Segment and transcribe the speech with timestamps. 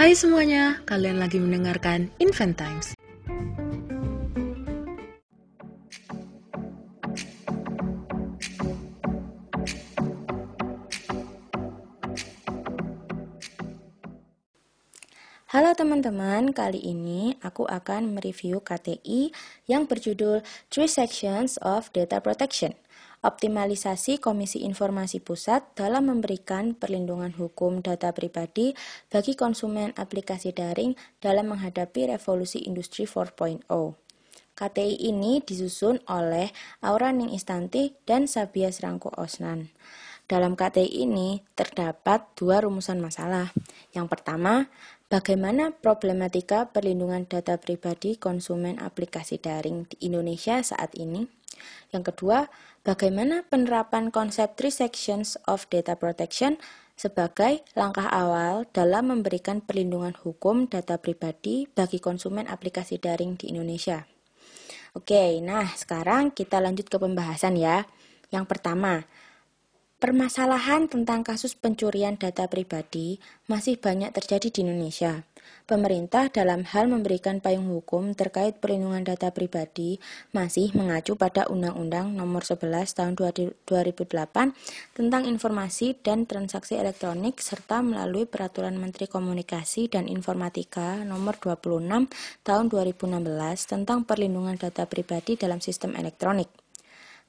[0.00, 2.96] Hai semuanya, kalian lagi mendengarkan Invent Times.
[15.52, 19.36] Halo teman-teman, kali ini aku akan mereview KTI
[19.68, 20.40] yang berjudul
[20.72, 22.72] Three Sections of Data Protection.
[23.20, 28.72] Optimalisasi Komisi Informasi Pusat dalam memberikan perlindungan hukum data pribadi
[29.12, 33.68] bagi konsumen aplikasi daring dalam menghadapi revolusi industri 4.0.
[34.56, 36.48] KTI ini disusun oleh
[36.80, 39.68] Aura Ning Istanti dan Sabias Rangko Osnan.
[40.30, 43.50] Dalam KTI ini terdapat dua rumusan masalah.
[43.90, 44.70] Yang pertama,
[45.10, 51.26] bagaimana problematika perlindungan data pribadi konsumen aplikasi daring di Indonesia saat ini?
[51.90, 52.46] Yang kedua,
[52.86, 56.62] bagaimana penerapan konsep three sections of data protection
[56.94, 64.06] sebagai langkah awal dalam memberikan perlindungan hukum data pribadi bagi konsumen aplikasi daring di Indonesia.
[64.94, 67.82] Oke, nah sekarang kita lanjut ke pembahasan ya.
[68.30, 69.02] Yang pertama,
[70.00, 73.20] Permasalahan tentang kasus pencurian data pribadi
[73.52, 75.28] masih banyak terjadi di Indonesia.
[75.68, 80.00] Pemerintah dalam hal memberikan payung hukum terkait perlindungan data pribadi
[80.32, 83.60] masih mengacu pada Undang-Undang Nomor 11 Tahun 2008
[84.96, 92.08] tentang informasi dan transaksi elektronik serta melalui Peraturan Menteri Komunikasi dan Informatika Nomor 26
[92.40, 93.20] Tahun 2016
[93.68, 96.69] tentang perlindungan data pribadi dalam sistem elektronik.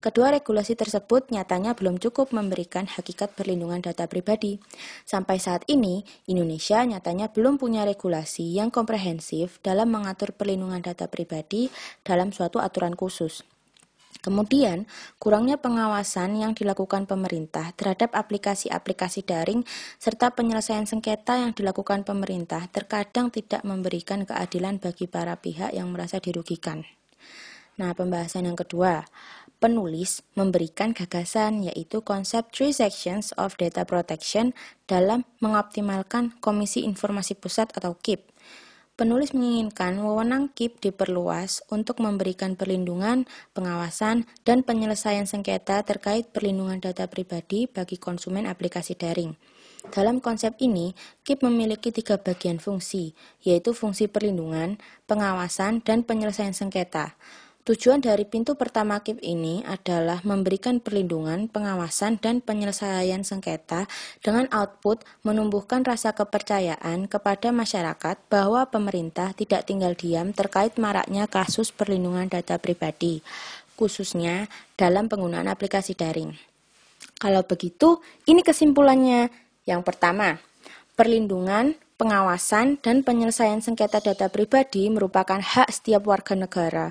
[0.02, 4.58] Kedua regulasi tersebut nyatanya belum cukup memberikan hakikat perlindungan data pribadi.
[5.06, 11.70] Sampai saat ini, Indonesia nyatanya belum punya regulasi yang komprehensif dalam mengatur perlindungan data pribadi
[12.02, 13.46] dalam suatu aturan khusus.
[14.26, 14.90] Kemudian,
[15.22, 19.62] kurangnya pengawasan yang dilakukan pemerintah terhadap aplikasi-aplikasi daring
[20.02, 26.18] serta penyelesaian sengketa yang dilakukan pemerintah terkadang tidak memberikan keadilan bagi para pihak yang merasa
[26.18, 26.86] dirugikan.
[27.80, 29.08] Nah, pembahasan yang kedua,
[29.62, 34.58] penulis memberikan gagasan yaitu konsep Three Sections of Data Protection
[34.90, 38.28] dalam mengoptimalkan Komisi Informasi Pusat atau KIP.
[39.00, 47.08] Penulis menginginkan wewenang KIP diperluas untuk memberikan perlindungan, pengawasan, dan penyelesaian sengketa terkait perlindungan data
[47.08, 49.34] pribadi bagi konsumen aplikasi daring.
[49.90, 50.94] Dalam konsep ini,
[51.26, 54.78] KIP memiliki tiga bagian fungsi, yaitu fungsi perlindungan,
[55.10, 57.18] pengawasan, dan penyelesaian sengketa.
[57.62, 63.86] Tujuan dari pintu pertama KIP ini adalah memberikan perlindungan, pengawasan, dan penyelesaian sengketa
[64.26, 71.70] dengan output menumbuhkan rasa kepercayaan kepada masyarakat bahwa pemerintah tidak tinggal diam terkait maraknya kasus
[71.70, 73.22] perlindungan data pribadi,
[73.78, 76.34] khususnya dalam penggunaan aplikasi daring.
[77.22, 79.30] Kalau begitu, ini kesimpulannya.
[79.70, 80.42] Yang pertama,
[80.98, 86.90] perlindungan, pengawasan, dan penyelesaian sengketa data pribadi merupakan hak setiap warga negara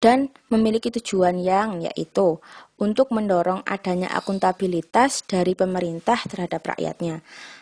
[0.00, 2.40] dan memiliki tujuan yang yaitu
[2.80, 7.20] untuk mendorong adanya akuntabilitas dari pemerintah terhadap rakyatnya.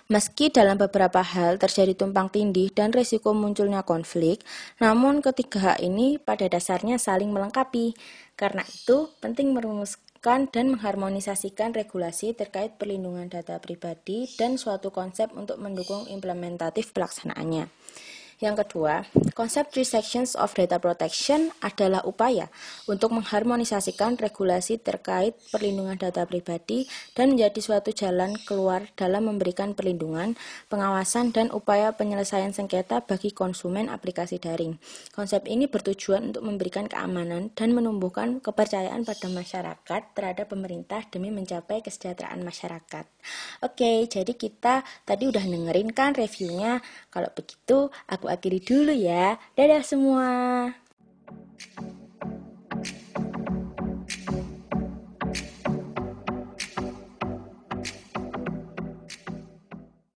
[0.08, 4.40] Meski dalam beberapa hal terjadi tumpang tindih dan risiko munculnya konflik,
[4.80, 7.92] namun ketiga hak ini pada dasarnya saling melengkapi.
[8.32, 15.60] Karena itu, penting merumuskan dan mengharmonisasikan regulasi terkait perlindungan data pribadi dan suatu konsep untuk
[15.60, 17.68] mendukung implementatif pelaksanaannya.
[18.38, 19.02] Yang kedua,
[19.34, 22.46] konsep Three Sections of Data Protection adalah upaya
[22.86, 26.86] untuk mengharmonisasikan regulasi terkait perlindungan data pribadi
[27.18, 30.38] dan menjadi suatu jalan keluar dalam memberikan perlindungan,
[30.70, 34.78] pengawasan, dan upaya penyelesaian sengketa bagi konsumen aplikasi daring.
[35.10, 41.82] Konsep ini bertujuan untuk memberikan keamanan dan menumbuhkan kepercayaan pada masyarakat terhadap pemerintah demi mencapai
[41.82, 43.02] kesejahteraan masyarakat.
[43.66, 46.78] Oke, jadi kita tadi udah dengerin kan reviewnya.
[47.10, 47.90] Kalau begitu,
[48.28, 49.40] aku akhiri dulu ya.
[49.56, 50.28] Dadah semua.